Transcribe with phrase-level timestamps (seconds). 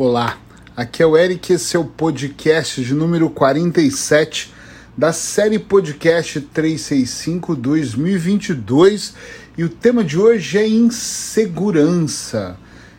[0.00, 0.38] Olá,
[0.76, 4.54] aqui é o Eric, esse é o podcast de número 47
[4.96, 9.14] da série Podcast 365 2022
[9.58, 12.56] e o tema de hoje é insegurança.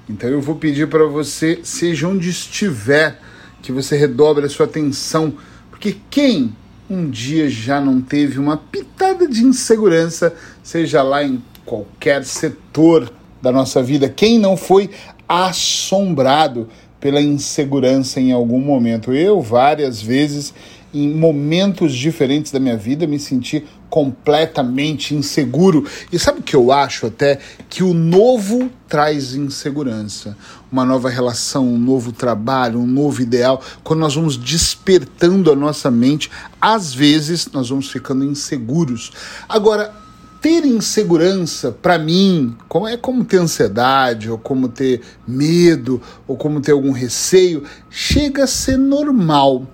[0.09, 3.17] Então eu vou pedir para você, seja onde estiver,
[3.61, 5.35] que você redobre a sua atenção,
[5.69, 6.53] porque quem
[6.89, 13.09] um dia já não teve uma pitada de insegurança, seja lá em qualquer setor
[13.41, 14.89] da nossa vida, quem não foi
[15.29, 16.67] assombrado
[16.99, 19.13] pela insegurança em algum momento.
[19.13, 20.53] Eu, várias vezes,
[20.93, 25.85] em momentos diferentes da minha vida, me senti completamente inseguro.
[26.11, 27.39] E sabe o que eu acho até?
[27.69, 30.37] Que o novo traz insegurança.
[30.71, 33.61] Uma nova relação, um novo trabalho, um novo ideal.
[33.83, 36.29] Quando nós vamos despertando a nossa mente,
[36.61, 39.11] às vezes nós vamos ficando inseguros.
[39.47, 39.93] Agora,
[40.41, 46.61] ter insegurança, para mim, como é como ter ansiedade, ou como ter medo, ou como
[46.61, 49.67] ter algum receio, chega a ser normal.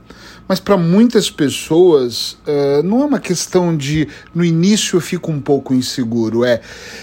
[0.47, 5.41] Mas para muitas pessoas uh, não é uma questão de no início eu fico um
[5.41, 6.61] pouco inseguro, é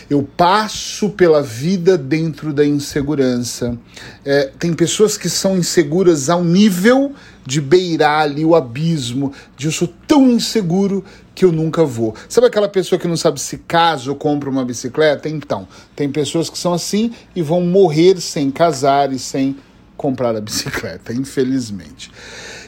[0.09, 3.77] eu passo pela vida dentro da insegurança.
[4.25, 7.13] É, tem pessoas que são inseguras ao nível
[7.45, 11.05] de beirar ali o abismo, de eu sou tão inseguro
[11.35, 12.15] que eu nunca vou.
[12.29, 15.29] Sabe aquela pessoa que não sabe se casa ou compra uma bicicleta?
[15.29, 15.67] Então,
[15.97, 19.57] tem pessoas que são assim e vão morrer sem casar e sem
[19.97, 22.11] comprar a bicicleta, infelizmente.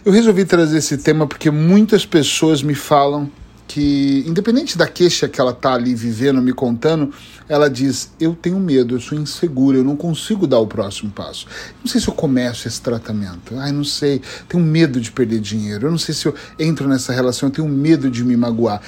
[0.05, 3.31] Eu resolvi trazer esse tema porque muitas pessoas me falam
[3.67, 7.13] que, independente da queixa que ela está ali vivendo, me contando,
[7.49, 11.47] ela diz: Eu tenho medo, eu sou insegura, eu não consigo dar o próximo passo.
[11.81, 15.87] Não sei se eu começo esse tratamento, ai, não sei, tenho medo de perder dinheiro,
[15.87, 18.81] eu não sei se eu entro nessa relação, eu tenho medo de me magoar.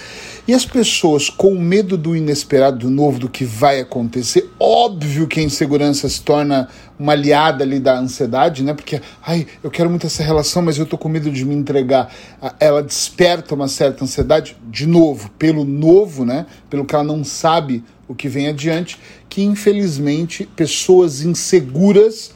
[0.47, 5.41] E as pessoas com medo do inesperado, do novo, do que vai acontecer, óbvio que
[5.41, 8.73] a insegurança se torna uma aliada ali da ansiedade, né?
[8.75, 12.13] Porque, ai, eu quero muito essa relação, mas eu tô com medo de me entregar.
[12.59, 16.47] Ela desperta uma certa ansiedade, de novo, pelo novo, né?
[16.71, 18.99] Pelo que ela não sabe o que vem adiante,
[19.29, 22.35] que infelizmente pessoas inseguras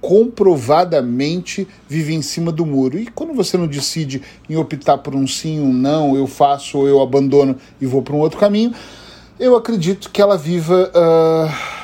[0.00, 2.98] comprovadamente vivem em cima do muro.
[2.98, 6.86] E quando você não decide em optar por um sim, um não, eu faço ou
[6.86, 8.72] eu abandono e vou para um outro caminho,
[9.40, 10.92] eu acredito que ela viva.
[10.94, 11.75] Uh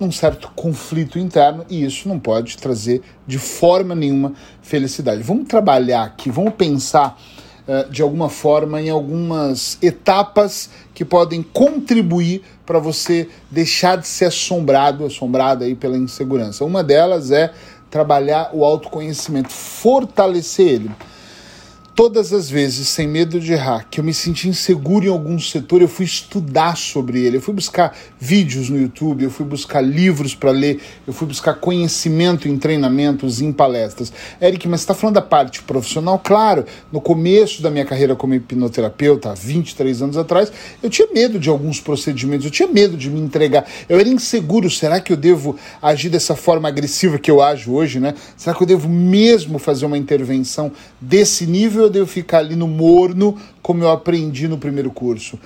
[0.00, 5.22] um certo conflito interno e isso não pode trazer de forma nenhuma felicidade.
[5.22, 7.20] Vamos trabalhar aqui, vamos pensar
[7.68, 14.26] uh, de alguma forma em algumas etapas que podem contribuir para você deixar de ser
[14.26, 16.64] assombrado, assombrada aí pela insegurança.
[16.64, 17.52] Uma delas é
[17.90, 20.90] trabalhar o autoconhecimento, fortalecer ele
[21.94, 25.82] todas as vezes, sem medo de errar, que eu me senti inseguro em algum setor,
[25.82, 30.34] eu fui estudar sobre ele, eu fui buscar vídeos no YouTube, eu fui buscar livros
[30.34, 34.12] para ler, eu fui buscar conhecimento em treinamentos, em palestras.
[34.40, 36.18] Eric, mas você está falando da parte profissional?
[36.18, 40.52] Claro, no começo da minha carreira como hipnoterapeuta, há 23 anos atrás,
[40.82, 44.70] eu tinha medo de alguns procedimentos, eu tinha medo de me entregar, eu era inseguro,
[44.70, 48.14] será que eu devo agir dessa forma agressiva que eu ajo hoje, né?
[48.36, 51.79] Será que eu devo mesmo fazer uma intervenção desse nível?
[51.88, 55.38] De eu ficar ali no morno, como eu aprendi no primeiro curso?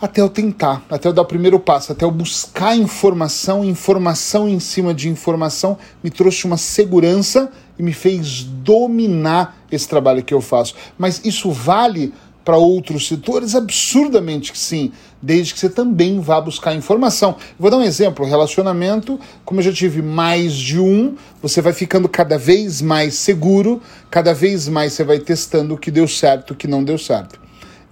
[0.00, 4.58] Até eu tentar, até eu dar o primeiro passo, até eu buscar informação, informação em
[4.58, 10.40] cima de informação, me trouxe uma segurança e me fez dominar esse trabalho que eu
[10.40, 10.74] faço.
[10.98, 12.12] Mas isso vale
[12.44, 13.54] para outros setores?
[13.54, 17.36] Absurdamente que sim, desde que você também vá buscar informação.
[17.58, 22.08] Vou dar um exemplo: relacionamento, como eu já tive mais de um, você vai ficando
[22.08, 23.80] cada vez mais seguro,
[24.10, 27.41] cada vez mais você vai testando o que deu certo, o que não deu certo.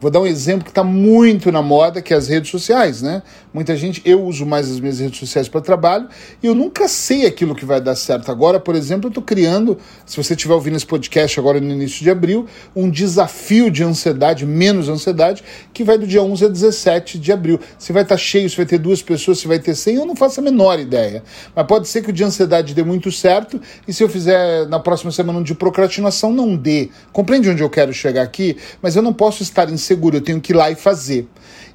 [0.00, 3.22] Vou dar um exemplo que está muito na moda, que é as redes sociais, né?
[3.52, 6.08] Muita gente, eu uso mais as minhas redes sociais para trabalho
[6.42, 8.30] e eu nunca sei aquilo que vai dar certo.
[8.30, 12.02] Agora, por exemplo, eu estou criando, se você estiver ouvindo esse podcast agora no início
[12.02, 17.18] de abril, um desafio de ansiedade, menos ansiedade, que vai do dia 11 a 17
[17.18, 17.60] de abril.
[17.78, 20.06] Se vai estar tá cheio, se vai ter duas pessoas, se vai ter 100, eu
[20.06, 21.22] não faço a menor ideia.
[21.54, 24.80] Mas pode ser que o de ansiedade dê muito certo e se eu fizer na
[24.80, 26.88] próxima semana um de procrastinação, não dê.
[27.12, 28.56] Compreende onde eu quero chegar aqui?
[28.80, 31.26] Mas eu não posso estar em seguro, eu tenho que ir lá e fazer.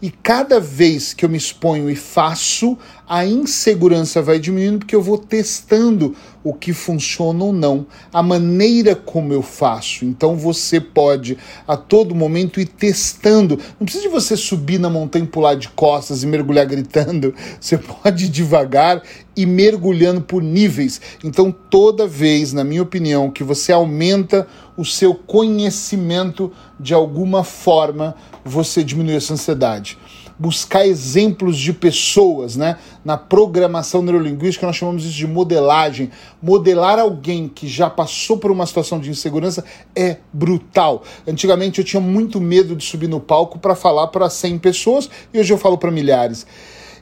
[0.01, 2.77] E cada vez que eu me exponho e faço,
[3.07, 8.95] a insegurança vai diminuindo porque eu vou testando o que funciona ou não, a maneira
[8.95, 10.05] como eu faço.
[10.05, 13.59] Então você pode a todo momento ir testando.
[13.79, 17.33] Não precisa de você subir na montanha, pular de costas e mergulhar gritando.
[17.59, 19.01] Você pode ir devagar
[19.35, 21.01] e mergulhando por níveis.
[21.23, 24.47] Então toda vez, na minha opinião, que você aumenta
[24.77, 29.97] o seu conhecimento de alguma forma, você diminui essa ansiedade.
[30.37, 32.77] buscar exemplos de pessoas, né?
[33.03, 36.11] Na programação neurolinguística nós chamamos isso de modelagem.
[36.41, 39.63] Modelar alguém que já passou por uma situação de insegurança
[39.95, 41.03] é brutal.
[41.27, 45.39] Antigamente eu tinha muito medo de subir no palco para falar para 100 pessoas e
[45.39, 46.45] hoje eu falo para milhares.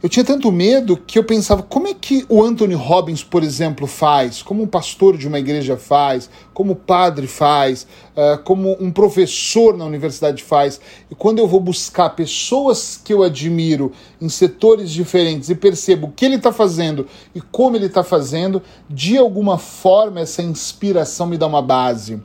[0.04, 3.88] Eu tinha tanto medo que eu pensava como é que o Anthony Robbins, por exemplo,
[3.88, 9.78] faz, como um pastor de uma igreja faz, como padre faz, uh, como um professor
[9.78, 10.82] na universidade faz.
[11.10, 16.12] E quando eu vou buscar pessoas que eu admiro em setores diferentes e percebo o
[16.12, 21.38] que ele está fazendo e como ele está fazendo, de alguma forma essa inspiração me
[21.38, 22.22] dá uma base.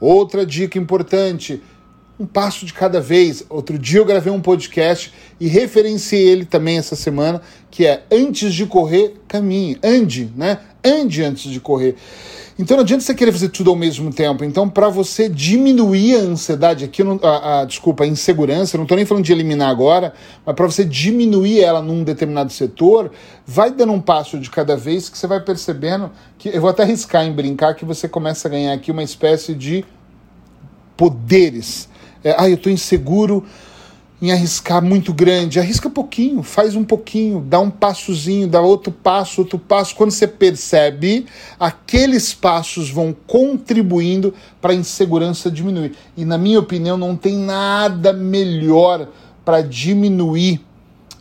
[0.00, 1.62] Outra dica importante
[2.20, 3.42] um passo de cada vez.
[3.48, 7.40] Outro dia eu gravei um podcast e referenciei ele também essa semana,
[7.70, 10.58] que é antes de correr, caminhe, ande, né?
[10.84, 11.96] Ande antes de correr.
[12.58, 14.44] Então não adianta você querer fazer tudo ao mesmo tempo.
[14.44, 18.96] Então, para você diminuir a ansiedade, aqui, não, a, a, desculpa, a insegurança, não estou
[18.96, 20.12] nem falando de eliminar agora,
[20.44, 23.10] mas para você diminuir ela num determinado setor,
[23.46, 26.50] vai dando um passo de cada vez que você vai percebendo que.
[26.50, 29.82] Eu vou até arriscar em brincar que você começa a ganhar aqui uma espécie de
[30.98, 31.88] poderes
[32.22, 33.44] é, ah, eu estou inseguro
[34.20, 35.58] em arriscar muito grande.
[35.58, 39.96] Arrisca pouquinho, faz um pouquinho, dá um passozinho, dá outro passo, outro passo.
[39.96, 41.26] Quando você percebe,
[41.58, 45.92] aqueles passos vão contribuindo para a insegurança diminuir.
[46.16, 49.08] E na minha opinião, não tem nada melhor
[49.44, 50.60] para diminuir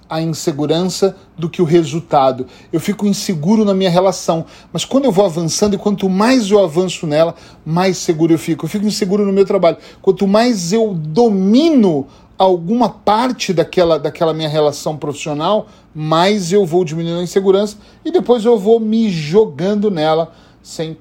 [0.09, 2.47] a insegurança do que o resultado.
[2.73, 6.63] Eu fico inseguro na minha relação, mas quando eu vou avançando e quanto mais eu
[6.63, 7.35] avanço nela,
[7.65, 8.65] mais seguro eu fico.
[8.65, 9.77] Eu fico inseguro no meu trabalho.
[10.01, 12.07] Quanto mais eu domino
[12.37, 18.45] alguma parte daquela, daquela minha relação profissional, mais eu vou diminuindo a insegurança e depois
[18.45, 20.31] eu vou me jogando nela
[20.63, 20.97] sem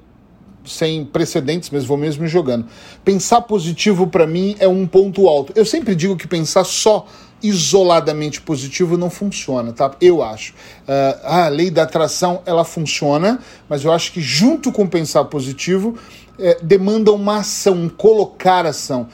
[0.65, 2.67] sem precedentes, mas vou mesmo me jogando.
[3.03, 5.51] Pensar positivo para mim é um ponto alto.
[5.55, 7.07] Eu sempre digo que pensar só
[7.41, 9.91] isoladamente positivo não funciona, tá?
[10.01, 10.53] Eu acho.
[10.53, 15.95] Uh, a lei da atração ela funciona, mas eu acho que junto com pensar positivo
[16.37, 19.07] é, demanda uma ação, um colocar ação.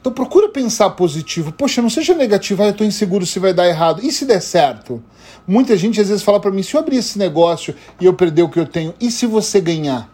[0.00, 1.52] Então procura pensar positivo.
[1.52, 4.00] Poxa, não seja negativo, ah, eu estou inseguro se vai dar errado.
[4.04, 5.02] E se der certo?
[5.46, 8.42] Muita gente às vezes fala para mim, se eu abrir esse negócio e eu perder
[8.42, 10.08] o que eu tenho, e se você ganhar?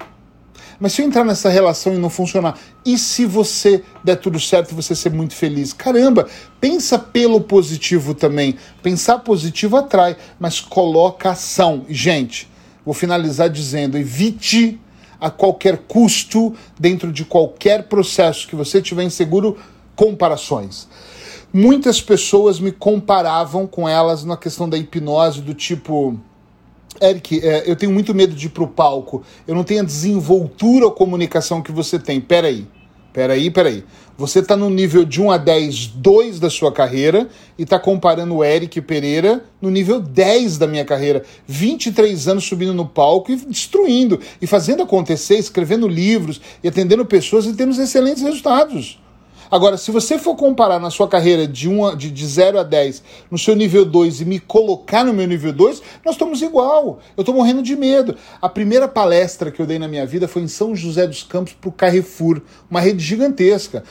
[0.78, 4.70] Mas se eu entrar nessa relação e não funcionar, e se você der tudo certo
[4.70, 5.72] e você ser muito feliz?
[5.72, 6.28] Caramba,
[6.60, 8.56] pensa pelo positivo também.
[8.82, 11.84] Pensar positivo atrai, mas coloca ação.
[11.88, 12.48] Gente,
[12.84, 14.80] vou finalizar dizendo: evite
[15.20, 19.56] a qualquer custo, dentro de qualquer processo que você tiver inseguro,
[19.96, 20.88] comparações.
[21.52, 26.18] Muitas pessoas me comparavam com elas na questão da hipnose, do tipo
[27.00, 29.22] Eric, é, eu tenho muito medo de ir pro palco.
[29.46, 32.20] Eu não tenho a desenvoltura ou comunicação que você tem.
[32.20, 32.66] Peraí,
[33.12, 33.84] peraí, peraí.
[34.16, 38.36] Você está no nível de 1 a 10, 2 da sua carreira e está comparando
[38.36, 41.24] o Eric Pereira no nível 10 da minha carreira.
[41.48, 47.44] 23 anos subindo no palco e destruindo, e fazendo acontecer, escrevendo livros e atendendo pessoas
[47.46, 49.00] e tendo excelentes resultados.
[49.50, 53.02] Agora, se você for comparar na sua carreira de, uma, de, de 0 a 10
[53.30, 56.98] no seu nível 2 e me colocar no meu nível 2, nós estamos igual.
[57.16, 58.16] Eu estou morrendo de medo.
[58.40, 61.52] A primeira palestra que eu dei na minha vida foi em São José dos Campos
[61.52, 63.84] para o Carrefour, uma rede gigantesca.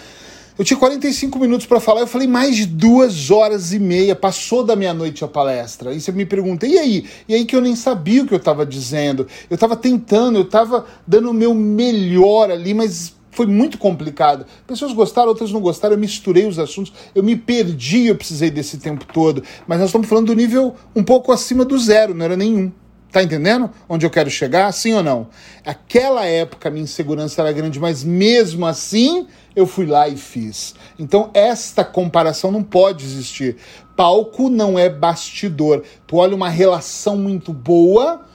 [0.58, 4.64] Eu tinha 45 minutos para falar, eu falei mais de duas horas e meia, passou
[4.64, 5.90] da meia-noite a palestra.
[5.90, 7.06] Aí você me pergunta, e aí?
[7.28, 9.28] E aí que eu nem sabia o que eu estava dizendo.
[9.50, 14.46] Eu estava tentando, eu estava dando o meu melhor ali, mas foi muito complicado.
[14.66, 18.78] Pessoas gostaram, outras não gostaram, eu misturei os assuntos, eu me perdi, eu precisei desse
[18.78, 19.44] tempo todo.
[19.68, 22.72] Mas nós estamos falando do nível um pouco acima do zero, não era nenhum.
[23.12, 24.72] Tá entendendo onde eu quero chegar?
[24.72, 25.28] Sim ou não?
[25.64, 30.74] Aquela época a minha insegurança era grande, mas mesmo assim eu fui lá e fiz.
[30.98, 33.58] Então esta comparação não pode existir.
[33.96, 35.84] Palco não é bastidor.
[36.08, 38.26] Tu olha uma relação muito boa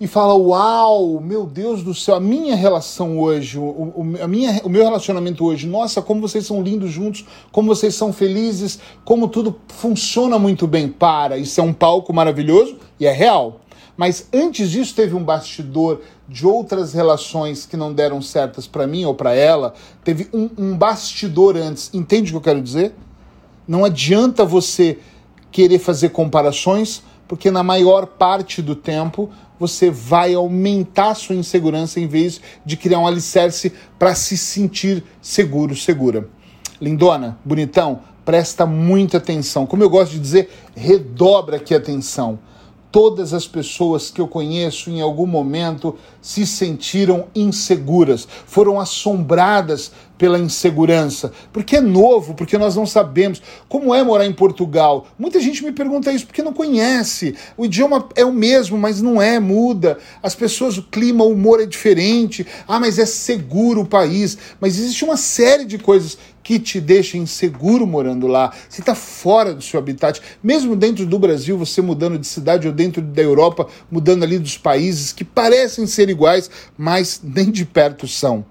[0.00, 4.60] e fala: Uau, meu Deus do céu, a minha relação hoje, o, o, a minha,
[4.64, 9.28] o meu relacionamento hoje, nossa, como vocês são lindos juntos, como vocês são felizes, como
[9.28, 10.88] tudo funciona muito bem.
[10.88, 13.60] Para, isso é um palco maravilhoso e é real.
[13.96, 19.04] Mas antes disso, teve um bastidor de outras relações que não deram certas para mim
[19.04, 19.72] ou para ela.
[20.02, 21.90] Teve um, um bastidor antes.
[21.94, 22.92] Entende o que eu quero dizer?
[23.68, 24.98] Não adianta você
[25.52, 32.00] querer fazer comparações, porque na maior parte do tempo você vai aumentar a sua insegurança
[32.00, 36.28] em vez de criar um alicerce para se sentir seguro, segura.
[36.80, 39.66] Lindona, bonitão, presta muita atenção.
[39.66, 42.38] Como eu gosto de dizer, redobra aqui a atenção.
[42.94, 50.38] Todas as pessoas que eu conheço em algum momento se sentiram inseguras, foram assombradas pela
[50.38, 55.08] insegurança, porque é novo, porque nós não sabemos como é morar em Portugal.
[55.18, 57.34] Muita gente me pergunta isso porque não conhece.
[57.56, 59.98] O idioma é o mesmo, mas não é, muda.
[60.22, 62.46] As pessoas, o clima, o humor é diferente.
[62.66, 64.38] Ah, mas é seguro o país.
[64.60, 68.52] Mas existe uma série de coisas que te deixa inseguro morando lá.
[68.68, 70.20] Você está fora do seu habitat.
[70.42, 74.58] Mesmo dentro do Brasil, você mudando de cidade ou dentro da Europa, mudando ali dos
[74.58, 78.44] países que parecem ser iguais, mas nem de perto são.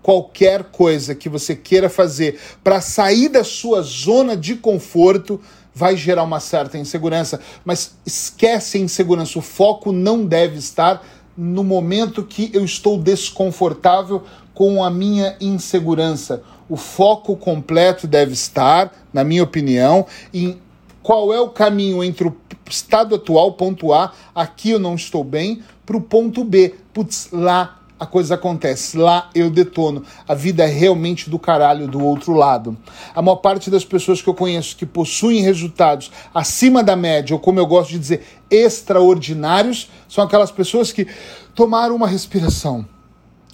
[0.00, 5.38] Qualquer coisa que você queira fazer para sair da sua zona de conforto
[5.74, 9.38] vai gerar uma certa insegurança, mas esquece a insegurança.
[9.38, 11.04] O foco não deve estar
[11.36, 14.22] no momento que eu estou desconfortável
[14.54, 16.42] com a minha insegurança.
[16.68, 20.58] O foco completo deve estar, na minha opinião, em
[21.02, 22.36] qual é o caminho entre o
[22.68, 26.74] estado atual, ponto A, aqui eu não estou bem, para o ponto B.
[26.92, 30.02] Putz, lá a coisa acontece, lá eu detono.
[30.26, 32.74] A vida é realmente do caralho do outro lado.
[33.14, 37.38] A maior parte das pessoas que eu conheço que possuem resultados acima da média, ou
[37.38, 41.06] como eu gosto de dizer, extraordinários, são aquelas pessoas que
[41.54, 42.88] tomaram uma respiração.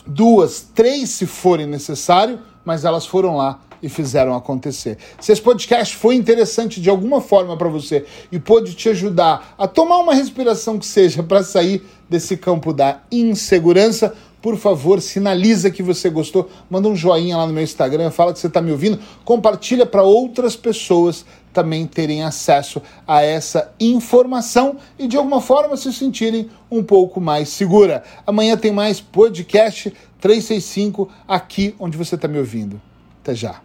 [0.06, 4.98] Duas, três se forem necessário, mas elas foram lá e fizeram acontecer.
[5.20, 9.66] Se esse podcast foi interessante de alguma forma para você e pôde te ajudar a
[9.66, 15.82] tomar uma respiração que seja para sair desse campo da insegurança, por favor, sinaliza que
[15.82, 18.98] você gostou, manda um joinha lá no meu Instagram, fala que você está me ouvindo,
[19.24, 25.92] compartilha para outras pessoas também terem acesso a essa informação e de alguma forma se
[25.92, 28.04] sentirem um pouco mais segura.
[28.26, 32.80] Amanhã tem mais podcast 365 aqui onde você está me ouvindo.
[33.22, 33.60] Até já.